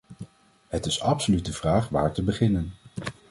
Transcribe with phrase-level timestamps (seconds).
[0.67, 2.73] Het is absoluut de vraag waar te beginnen.